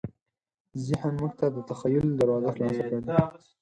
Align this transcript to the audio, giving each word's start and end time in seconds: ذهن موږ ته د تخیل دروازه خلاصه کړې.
ذهن 0.85 1.11
موږ 1.19 1.31
ته 1.39 1.45
د 1.55 1.57
تخیل 1.69 2.05
دروازه 2.19 2.49
خلاصه 2.55 2.83
کړې. 2.87 2.99